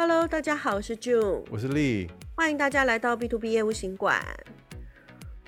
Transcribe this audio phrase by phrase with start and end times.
[0.00, 4.24] Hello，大家好，我是 June，我是丽，欢迎大家来到 B to B 业务行馆。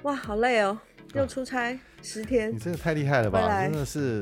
[0.03, 0.77] 哇，好累哦，
[1.15, 3.63] 又出差十天，你真的太厉害了吧？
[3.63, 4.21] 真的是。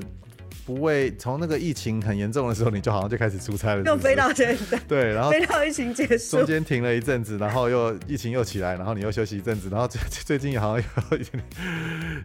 [0.66, 11.40] 不为从那个疫情很严重的时候，你就好像就开始出差了是是，又飞到现在， 对，然后飞到疫情结束，中间停了一阵子，然后又疫情又起来，然后你又休息一阵子，然后最 最近好像又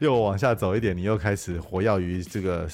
[0.02, 2.68] 又往下走一点，你又开始活跃于这个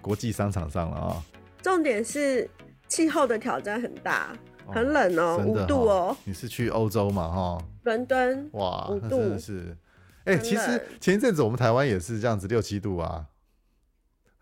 [0.00, 1.24] 国际商场上了啊。
[1.60, 2.48] 重点是
[2.86, 4.32] 气候的挑战很大，
[4.72, 6.16] 很冷哦，五、哦、度哦。
[6.24, 7.28] 你是去欧洲嘛？
[7.28, 9.76] 哈，伦敦，哇，五度真的是。
[10.24, 13.26] 哎、欸，其实前一阵子我们台湾也是这样子，六七度啊。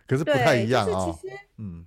[0.07, 1.19] 可是不太一样啊、哦。
[1.21, 1.85] 其实，嗯，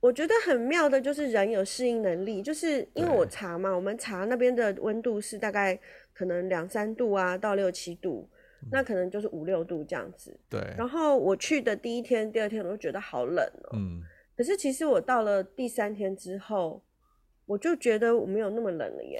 [0.00, 5.78] 我觉得很妙的就是人有适应能力，就是因为我查嘛，我们查那边的温度是大概
[6.12, 8.28] 可能两三度啊，到六七度，
[8.62, 10.38] 嗯，那可能就是五六度这样子。
[10.48, 10.60] 对。
[10.76, 13.70] 然后我去的第一天、第二天，我都觉得好冷哦。
[13.74, 14.02] 嗯。
[14.36, 16.82] 可是其实我到了第三天之后，
[17.50, 19.18] 我就觉得我没有那么冷了耶。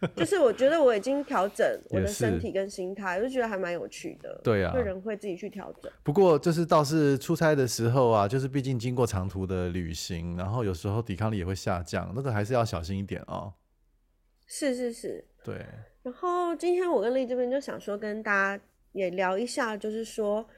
[0.14, 4.40] 就是我觉得我已经调整我的身体跟心态，就觉得还蛮有趣的。
[4.44, 5.90] 对啊，个人会自己去调整。
[6.04, 13.52] 不过就是倒是出差的时候啊，就是毕竟经过长途的旅行，然后有时候抵抗力也会下降，那个还是要小心一点哦。
[14.46, 15.66] 是是是，对。
[16.04, 20.48] 然后今天我跟丽这边就想说跟大家也聊一下，就是说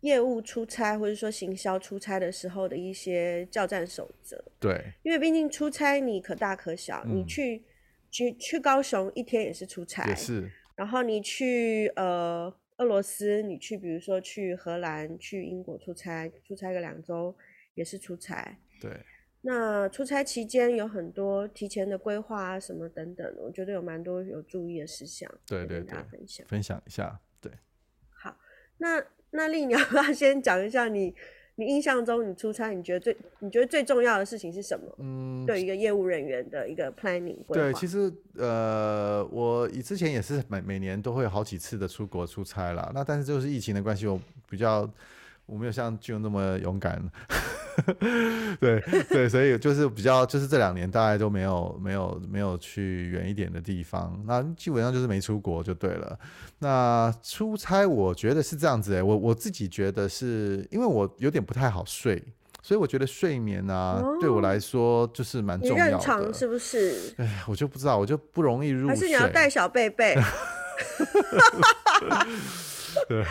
[0.00, 4.44] 业务出差或者说行销出差的时候的一些教战守则。
[4.58, 7.62] 对，因为毕竟出差你可大可小，嗯、你去。
[8.12, 10.50] 去去高雄一天也是出差，也是。
[10.74, 17.32] 然后你去呃俄罗斯，你去比如说去荷兰、去英国出差，出差个两周
[17.76, 18.58] 也是出差。
[18.80, 18.90] 对。
[19.42, 27.20] 那出差期间有很多提前的规划啊，什么等等，我觉得有蛮多有注意的事项，对对对，跟大家分享分享一下。
[28.80, 31.14] 那那丽，你要不要先讲一下你？
[31.56, 34.86] 你印象中，你出差，你觉得最你觉得最重要的事情是什么？
[34.98, 37.36] 嗯，对一个业务人员的一个 planning。
[37.52, 42.90] 对，其实呃，我以之前也是每每年都会有好几次的出国出差啦。
[42.94, 44.18] 那但是就是疫情的关系，我
[44.48, 44.90] 比较
[45.44, 46.98] 我没有像 June 那么勇敢。
[48.60, 56.18] 对对，所以就是比较，就是这两年大概都没有没有没有去远一点的地方，那基本上就是没出国就对了。
[56.58, 62.22] 那出差我觉得是这样子哎、欸，我我自己觉得是因为我有点不太好睡，
[62.62, 65.98] 所以我觉得睡眠啊、哦、对我来说就是蛮重要的。
[65.98, 67.14] 长是不是？
[67.16, 68.88] 哎，我就不知道，我就不容易入睡。
[68.88, 70.16] 还是你要带小被被？
[73.08, 73.24] 对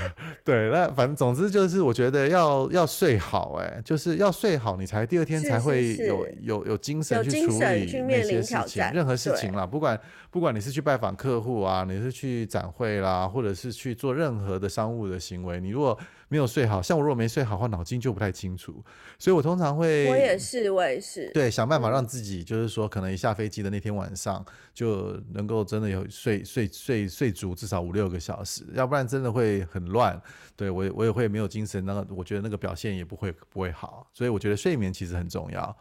[0.44, 10.00] 对，那反正总之就是，我觉得要要睡好，哎，就是要睡好，你才第二天才会有有有精神去处理那些事情，任何事情啦，不管
[10.30, 15.98] 不管你是去拜访客户啊，你是去展会啦，或者是去做任何的商务的行为，你如果
[16.30, 18.84] 没有睡好，像我如果没睡好的话，脑筋就不太清楚，
[19.18, 30.22] 所以我通常会，我也是，我也是，对，想办法让自己就是说，可能一下飞机的那天晚上就能够真的有睡睡睡睡足至少五六个小时，要不然真的会很乱，
[30.56, 35.78] 对我我也会没有精神，那个我觉得那个表现也不会不会好，所以我觉得睡眠其实很重要。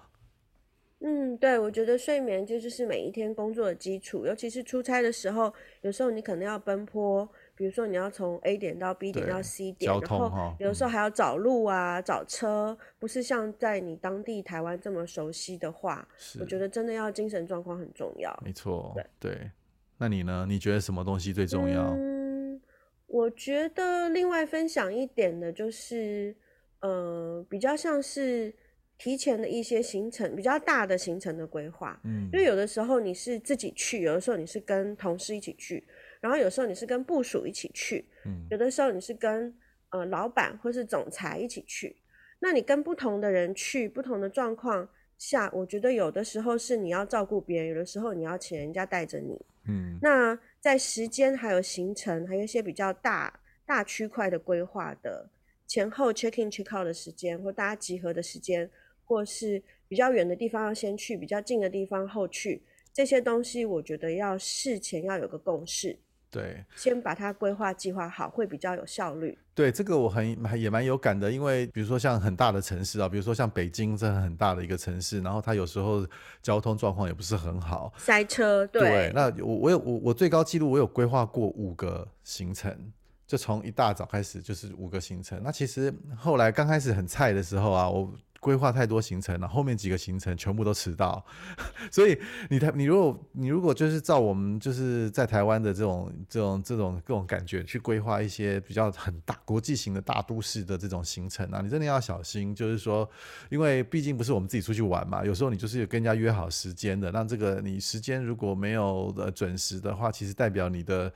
[1.00, 7.28] 嗯，对，我觉得睡眠就就是每一天工作的基础，尤其是出差的时候，有时候你可能要奔波。
[7.58, 16.06] 比如说你要从 A 点到 B 点到 C 点，然后有的时候还要找路啊、嗯、找车，不是像在你当地台湾这么熟悉的话，
[16.38, 18.32] 我觉得真的要精神状况很重要。
[18.44, 19.50] 没错，对对。
[19.98, 20.46] 那你呢？
[20.48, 21.82] 你觉得什么东西最重要？
[21.96, 22.60] 嗯，
[23.08, 26.36] 我觉得另外分享一点的就是，
[26.78, 28.54] 呃，比较像是
[28.96, 32.00] 提前的一些行程，比较大的行程的规划。
[32.04, 35.84] 嗯，因为有的时候你是自己去，有的时候你是跟同事一起去。
[36.20, 39.54] 然后有时候你是跟部属一起去，嗯，有的时候你是跟
[39.90, 41.96] 呃老板或是总裁一起去。
[42.40, 49.98] 那你跟不同的人去，不同的状况下，我觉得有的时候是你要照顾别人，有的时候你要请人家带着你，嗯。
[50.00, 55.28] 那在时间还有行程，还有一些比较大大区块的规划的
[55.66, 58.70] 前后 check in check out 的时间，或大家集合的时间，
[59.04, 62.62] 或是比较远的地方要先去，比较近的地方后去，
[62.92, 65.98] 这些东西我觉得要事前要有个共识。
[66.30, 69.38] 对，先把它规划计划好，会比较有效率。
[69.54, 76.06] 对，这个我很也蛮有感的，因为比如说像很大的城市啊，比如说像北京这很大的一个城市，然后它有时候
[76.42, 78.66] 交通状况也不是很好，塞车。
[78.66, 82.92] 对，对那我我有我我最高纪录，我有规划过五个行程，
[83.26, 85.40] 就从一大早开始就是五个行程。
[85.42, 88.12] 那其实后来刚开始很菜的时候啊，我
[88.48, 91.22] 规划太多行程了，后面几个行程全部都迟到。
[91.92, 92.18] 所以
[92.48, 103.06] 你台你如果你如果就是照我们就是在台湾的这种这种这种各种感觉去规划一些比较很大国际型的大都市的这种行程啊，你真的要小心，就是说，
[103.50, 111.12] 因为毕竟不是我们自己出去玩嘛，有时候你就是跟人家约好时间的，那这个你时间如果没有呃准时的话，其实代表你的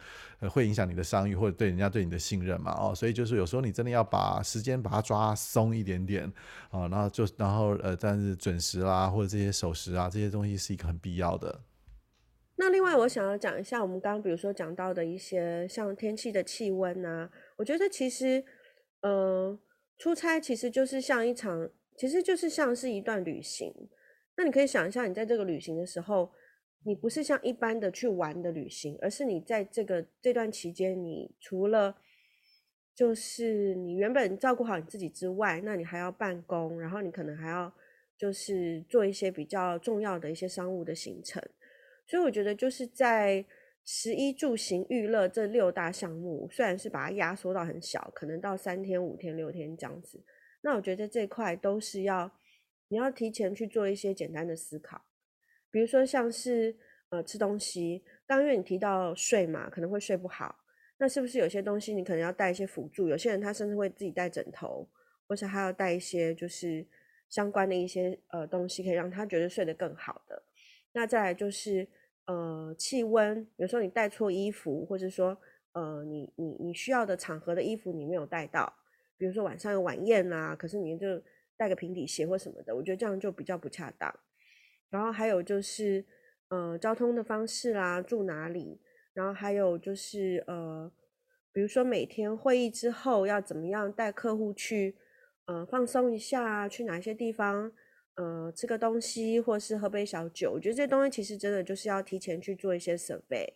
[0.50, 6.30] 会影响你的商誉或者对人家对你的信任嘛，哦，所以就是有时候你真的要把时间把它抓松一点点
[6.70, 11.60] 啊，然后就然后呃，但是准时啦或者这些守时啊这些东西是一个很必要的。
[12.56, 18.44] 那另外我想要讲一下，我们刚刚比如说讲到的一些像天气的气温啊，我觉得其实
[19.00, 19.58] 呃
[19.98, 23.72] 出差其实就是像一场，其实就是像是一段旅行。
[24.36, 26.30] 那你可以想一下，你在这个旅行的时候，
[26.84, 31.96] 你不是像一般的去玩的旅行，而是你在这个这段期间，你除了
[32.94, 37.72] 就是你原本照顾好你自己之外，那你还要办公，然后你可能还要
[38.16, 41.42] 就是做一些比较重要的一些商务的行程。
[42.06, 43.44] 所以我觉得就是在
[43.84, 50.22] 食衣住行娱乐这六大项目，虽然是把它压缩到很小，可能到三天、五天、六天这样子，
[50.62, 52.30] 那我觉得这块都是要。
[52.88, 55.02] 你要提前去做一些简单的思考，
[55.70, 56.76] 比如说像是
[57.08, 60.54] 呃吃东西，刚刚因为你提到睡嘛，可能会睡不好，
[61.02, 63.08] 那是不是有些东西你可能要带一些辅助？
[63.08, 64.88] 有些人他甚至会自己带枕头，
[65.26, 66.86] 或是他要带一些就是
[67.28, 70.40] 相关的一些呃东西，可以让他觉得睡得更好的。
[70.92, 71.88] 那再来就是
[72.26, 75.36] 呃气温，有时候你带错衣服，或者说
[75.72, 78.72] 呃你你你需要的场合的衣服你没有带到，
[79.18, 81.20] 比如说晚上有晚宴啊，可是你就。
[81.54, 84.12] 带个平底鞋或什么的，我觉得这样就比较不恰当。
[84.90, 86.04] 然后还有就是，
[86.48, 88.80] 呃，交通的方式啦，住哪里，
[89.14, 90.90] 然后还有就是，呃，
[91.52, 94.96] 比如说每天会议之后要怎么样带客户去，
[95.46, 97.70] 呃，放松一下，去哪些地方，
[98.14, 100.52] 呃，吃个东西或是喝杯小酒。
[100.52, 103.46] 我觉得这些东西其实真的就是要提前去做一些 survey，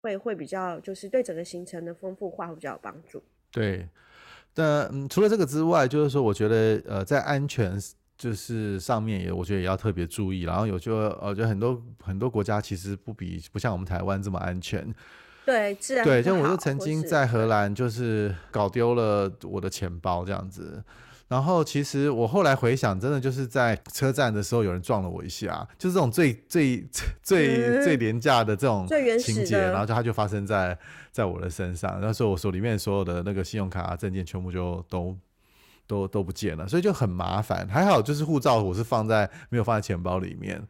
[0.00, 3.22] 会会比较就是对整个行程的丰富化会比较有帮助。
[3.50, 3.88] 对。
[4.54, 7.78] 那嗯，除了这个之外，就是说，我觉得呃，在安全
[8.18, 10.42] 就是上面也，我觉得也要特别注意。
[10.42, 14.92] 然后有就呃，就很多很多国家其实不比不像我们台湾这么安全。
[15.46, 20.84] 对，自然对，就我就曾经在荷兰就是搞丢了我的钱包这样子。
[21.26, 26.82] 然后其实我后来回想，真的就是在车站的时候有人撞了我一下，就是这种最最
[27.22, 28.86] 最、 嗯、最廉价的这种
[29.18, 30.76] 情节，然后就它就发生在
[31.12, 31.98] 在我的身上。
[32.00, 35.14] 那时候我手里面所有的那个信用卡、啊、证件全部就都
[35.88, 37.66] 都都不见了，所以就很麻烦。
[37.68, 40.62] 还好就是护照我是放在没有放在钱包里面。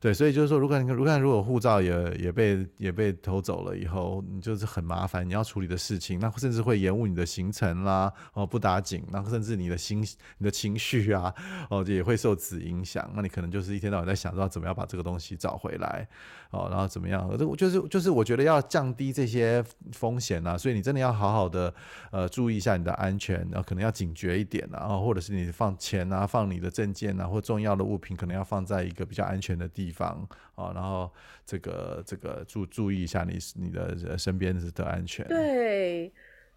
[0.00, 10.04] 对，所以就是说，如果你看，如果如果护照也也被也被偷走了以后，你就是很麻烦，你要处理的事情，那甚至会延误你的行程啦，哦，不打紧，然后甚至你的心、
[10.38, 11.32] 你的情绪啊，
[11.70, 13.10] 哦，也会受此影响。
[13.14, 16.06] 那你可能就是一天到晚在想着怎么样把这个东西找回来，
[16.50, 17.26] 哦，然后怎么样？
[17.38, 21.72] 这就是就是我觉得要降低这些风险啊，所以你真的要好好的
[22.10, 29.93] 呃注意一下你的安全，然后可能要警觉一点，然后或者是你放钱啊，放你的证件啊，或重要的物品，可能要放在一个比较安全的地方。
[29.94, 31.10] 方啊，然后
[31.46, 35.26] 这个这个注注意一下你你的身边的安全。
[35.28, 36.12] 对，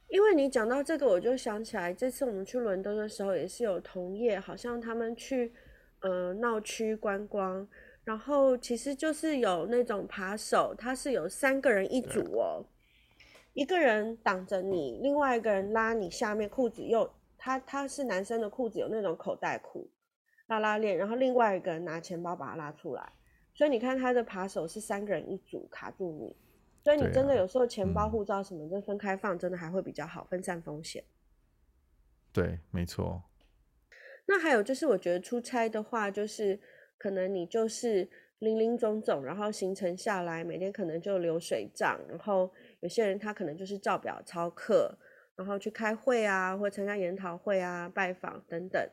[0.09, 5.53] 因为你讲到这个，我就想起来，这次我们去伦敦的时候，也是有同业，好像他们去
[6.01, 7.67] 呃闹区观光，
[8.03, 12.65] 然后其实就是有那种扒手，他是有三个人一组哦，
[13.53, 19.89] 一个人挡着你，另外一个人拉你下面裤子又他他是男生的裤子有那种口袋裤
[20.47, 23.11] 拉拉链，然后另外一个人拿钱包把他拉出来。
[23.57, 26.35] 所以你看，他的扒手是三个人一组卡住你，
[26.83, 31.03] 所以你真的有时候钱包、护照什么的分开放，真的还会比较好，分散风险。
[32.31, 33.23] 对，没错。
[34.27, 36.59] 那还有就是，我觉得出差的话，就是
[36.99, 44.95] 可能你就是零零总总，然后行程下来，每天可能就流水账，然后有些人他可能就是照表操课，
[45.35, 48.87] 然后去开会啊，或参加研讨会啊、拜访等等。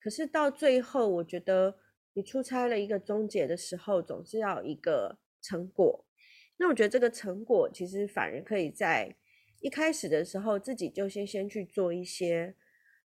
[0.00, 1.74] 可是到最后，我觉得。
[2.14, 6.04] 你出差了一个终结的时候，总是要一个成果。
[6.56, 9.14] 那我觉得这个成果其实反而可以在
[9.60, 12.54] 一开始的时候，自己就先先去做一些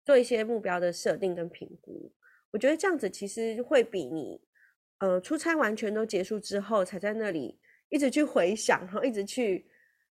[0.04, 2.12] 做一些目标的设定跟评估。
[2.50, 4.40] 我觉得这样子其实会比你
[4.98, 9.66] 呃出差完全都结束之后，才在那里一直去回想，然后一直去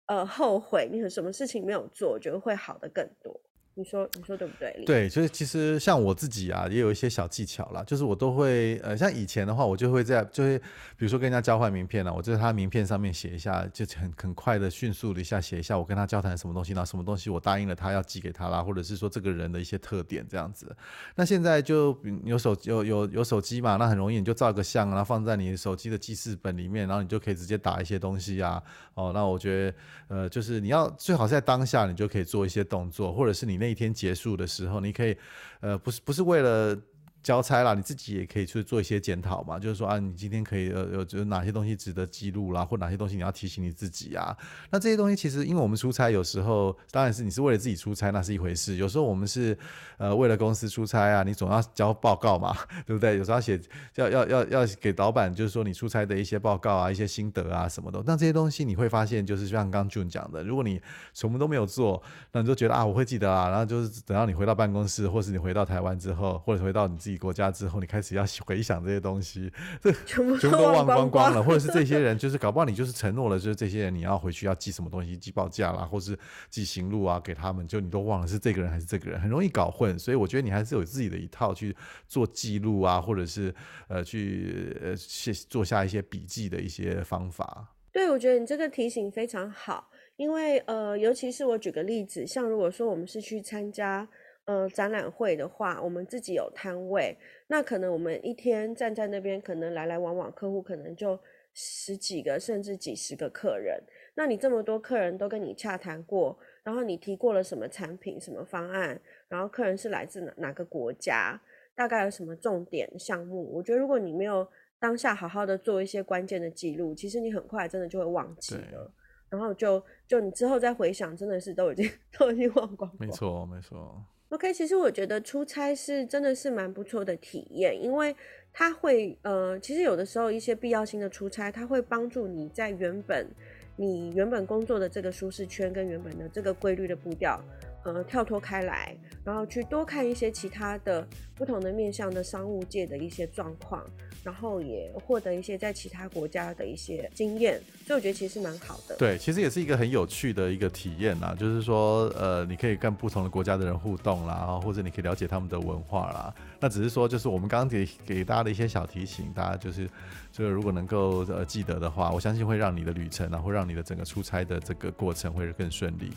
[0.06, 3.40] 呃后悔你有什么事情没有做，我觉得会好的更多。
[3.76, 4.84] 你说你说对不对？
[4.86, 7.82] 对，所以其实像我自己啊，也有一些小技巧啦。
[7.84, 10.56] 就是我都会呃，像以前的话，我就会在就会
[10.96, 20.74] 比如说跟人家交换名片了，我就在他名片上面写一下，就很很快的、迅速的一下写一下我跟他交谈什么东西，然后什么东西我答应了他要寄给他啦，或者是说这个人的一些特点这样子。
[21.16, 28.62] 那现在就有手有有有手机嘛，那很容易你就照个相，然后放在你手机的记事本里面，然后你就可以直接打一些东西啊。
[28.94, 29.76] 哦，那我觉得
[30.06, 35.16] 呃，就是你要最好在当下你就可以做一些动作，或者是你那一天结束的时候，你可以，
[35.60, 36.78] 呃，不是不是为了。
[37.24, 44.36] 交差啦，你自己也可以去做一些检讨嘛，就是说啊，你今天可以呃有有哪些东西值得记录啦，或哪些东西你要提醒你自己啊。
[44.70, 48.76] 那这些东西其实，因为我们出差有时候当然是你是为了自己出差，那是一回事。
[48.76, 49.56] 有时候我们是
[49.96, 52.54] 呃为了公司出差啊，你总要交报告嘛，
[52.86, 53.16] 对不对？
[53.16, 53.58] 有时候要写
[53.94, 58.02] 要要要要给老板，就是说你出差的一些报告啊，一些心得啊什么的。
[58.04, 60.78] 那这些东西你会发现，就是像刚刚 Jun 讲的，如果你
[61.14, 62.02] 什么都没有做，
[62.32, 67.13] 那你就觉得啊我会记得啊，然后就是等到你回到办公室，或是你回到台湾之后，或者回到你自己。
[67.16, 76.18] 国家之后，你开始要回想这些东西， 这 全部都忘光光了，或者是这些人，就是搞不好你就是承诺了，就是这些人你要回去要寄什么东西，寄报价啦，或是
[76.50, 79.98] 寄行路啊给他们，就你都忘了是这个人还是这个人，很容易搞混。
[79.98, 81.76] 所以我觉得你还是有自己的一套去
[82.08, 83.54] 做记录啊，或者是
[83.88, 87.68] 呃去呃写做下一些笔记的一些方法。
[87.92, 94.08] 对，我觉得你这个提醒非常好，因为呃，尤其是我举个例子，像如果说我们是去参加。
[94.46, 101.18] 呃，展览会的话，我们自己有摊位，那可能我们一天站在那边，可能来来往往客户可能就
[101.54, 103.82] 十几个甚至几十个客人。
[104.14, 111.40] 那你这么多客人都跟你洽谈过，然后你提过了什么产品、什么方案，然后客人是来自哪哪个国家，
[111.74, 113.50] 大概有什么重点项目？
[113.50, 114.46] 我觉得如果你没有
[114.78, 118.92] 当下好好的做一些关键的记录，其实你很快真的就会忘记了，
[119.30, 122.96] 然后就就你之后再回想，真的是都已经 都已经忘光光。
[122.98, 124.04] 没错，没错。
[124.34, 128.16] OK，其实我觉得出差是真的是蛮不错的体验，因为
[128.52, 133.28] 它会呃，其实有的时候一些必要性的出差，它会帮助你在原本
[133.76, 137.40] 你原本工作的这个舒适圈跟原本的这个规律的步调。
[137.84, 143.84] 呃，跳脱开来，然后去多看一些其他的不同的面向的商务界的一些状况，
[144.22, 148.96] 然后也获得一些在其他国家的一些经验，所以我觉得其实蛮好的。
[148.96, 156.34] 对，其实也是一个很有趣的一个体验啦，就是说，呃，你可以跟不同的国家的人互动啦，或者你可以了解他们的文化啦。
[156.58, 159.86] 那只是说，就是我们刚刚给给大家的一些小提醒，大家就是，
[160.32, 166.10] 就是如果能够呃记得的话，我相信会让你的旅程啊，会让你的整个出差的这个过程会更顺利。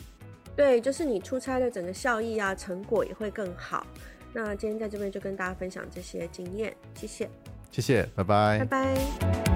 [0.58, 3.86] 对，就是你出差的整个效益啊，成果也会更好。
[4.32, 7.30] 那今天在这边就跟大家分享这些经验，谢谢，
[7.70, 9.47] 谢谢，拜拜，拜拜。